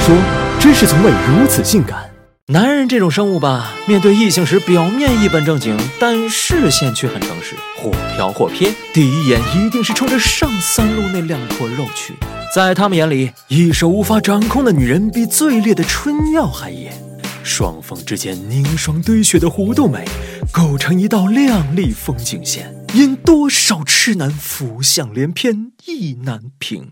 [0.00, 0.16] 说，
[0.58, 2.10] 真是从未如此性感。
[2.46, 12.26] 男人这种生物吧，面对异性时表面一本正经，但视线却很诚实，或飘或瞥，第一眼一定是冲着上三路那两坨肉去的。
[12.52, 16.92] 在他们眼里，一手无法掌控的女人比最烈的春药还艳。
[17.44, 20.04] 双峰之间凝霜堆雪的弧度美，
[20.50, 26.90] 构成一道亮丽风景线，引多少痴男浮想联翩，意难平。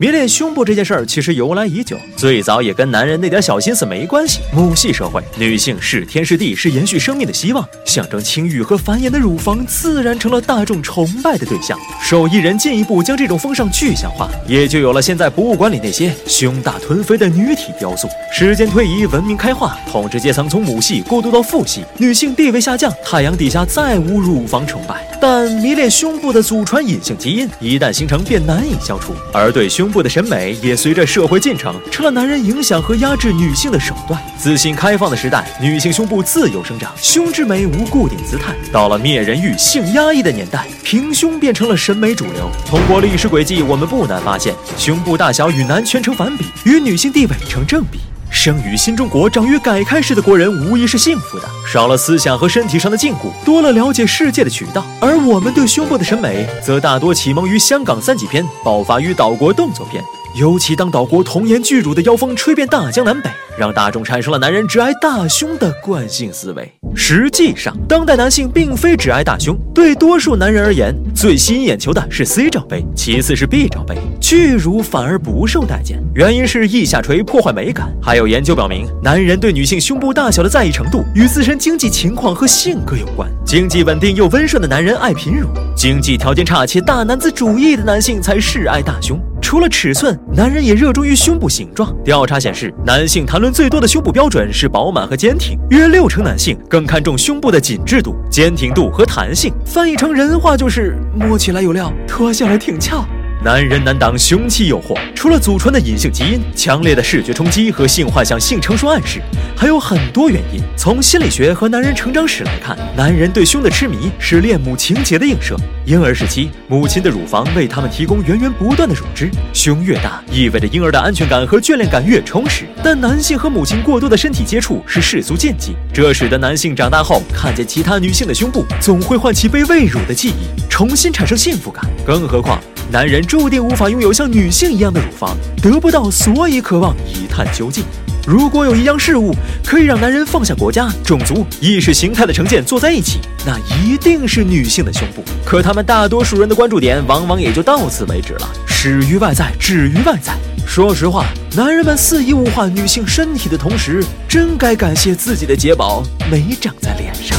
[0.00, 4.40] 迷恋胸部这件事儿其实由来已久，最早也跟男人那点小心思没关系。
[4.50, 11.78] 母系社会，女性是天是地，是延续生命的希望，象征情欲和繁衍的乳房自然成了大众崇拜的对象。
[12.02, 18.08] 手艺人进一步将这种风尚具象化，也就有了现在博物馆里那些胸大臀肥的女体雕塑。
[18.32, 25.09] 时间推移，文明开化，统治阶层从母系过渡到父系，女性地位下降，太阳底下再无乳房崇拜。
[25.20, 29.90] 但迷恋胸部的祖传隐性基因一旦形成，便难以消除，而对胸。
[29.90, 34.20] 部的审美也随着社会进程成了男人影响和压制女性的手段。
[34.38, 38.54] 自信开放的时代，女性胸部自由生长，胸之美无固定姿态。
[38.72, 42.48] 到了灭人欲、性压抑的年代，平胸变成了审美主流。
[42.64, 47.98] 通过历史轨迹，我们不难发现，胸部大小与男权成反比，与女性地位成正比。
[48.30, 54.84] 生于新中国、长于改开式的国人，无疑是幸福的，少了思想和身体上的禁锢，多了了解世界的渠道。
[55.00, 60.02] 而我们对胸部的审美，则大多启蒙于香港三级片，爆发于岛国动作片。
[60.36, 66.79] 尤其当岛国童颜巨乳的妖风吹遍大江南北，让大众产生了男人只爱大胸的惯性思维。
[66.94, 76.02] 实际上，当代男性并非只爱大胸，对多数男人而言，最吸引眼球的是 C 罩杯，其次是 B 罩杯，巨乳反而不受待见。
[76.14, 77.90] 原因是腋下垂破坏美感。
[78.02, 83.30] 还有研究表明，男人对女性胸部大小的在意程度与自身经济情况和性格有关。
[83.44, 89.20] 经济稳定又温顺的男人爱平乳，经济条件差且大男子主义的男性才是爱大胸。
[89.50, 91.92] 除了尺寸，男人也热衷于胸部形状。
[92.04, 99.52] 调查显示，男性谈论最多的胸部标准是饱满和坚挺，约六成男性更看重胸部的紧致度、坚挺度和弹性。
[99.66, 103.04] 翻译成人话就是摸起来有料，脱下来挺翘。
[103.42, 109.18] 男人难挡凶器诱惑，除了祖传的隐性基因、强烈的视觉冲击和性幻想、性成熟暗示，
[109.56, 110.60] 还有很多原因。
[110.76, 115.56] 从心理学和男人成长史来看，男人对胸的痴迷是恋母情节的映射。
[115.86, 122.66] 婴儿时期，母亲的乳房为他们提供源源不断的乳汁，胸越大，意味着婴儿的安全感和眷恋感越充实。
[122.84, 131.82] 但男性和母亲过多的身体接触是世俗禁忌，这使得男性长大后看见其他女性的胸部，总会唤起被喂乳的记忆，重新产生幸福感。
[132.06, 132.60] 更何况，
[132.92, 137.84] 男人注定无法拥有像女性一样的乳房，得不到，所以渴望一探究竟。
[138.26, 139.32] 如果有一样事物
[139.64, 145.22] 可以让男人放下国家、种族、意识形态的成见坐在一起，那一定是女性的胸部。
[145.44, 150.34] 可他们大多数人的关注点往往也就到此为止了，始于外在，止于外在。
[150.66, 151.26] 说实话，
[151.56, 157.38] 男人们肆意物化女性身体的同时，真该感谢自己的洁宝没长在脸上。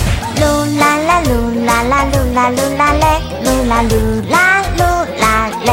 [1.25, 3.93] 噜啦啦噜啦噜啦嘞，噜啦噜
[4.29, 4.81] 啦噜
[5.19, 5.69] 啦嘞。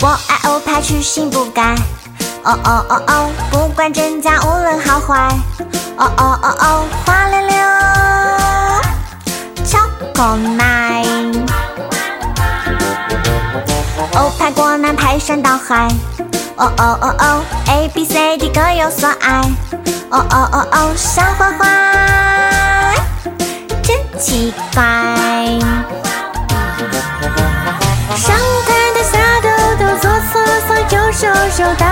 [0.00, 1.74] 我爱欧派，去心不改。
[2.44, 5.28] 哦哦哦哦，不管真假，无论好坏。
[5.96, 7.56] 哦哦哦哦，花溜溜，
[9.64, 9.78] 巧
[10.14, 11.04] 克奶。
[14.14, 15.88] 欧派国男排山倒海。
[16.56, 19.40] 哦哦哦哦，A B C D 各有所爱。
[20.10, 21.87] 哦哦哦哦，小坏坏，
[24.18, 24.82] 奇怪。
[28.16, 28.36] 上
[28.66, 29.48] 台的下豆
[29.78, 30.32] 豆，做错
[30.66, 31.87] 错就收手，大。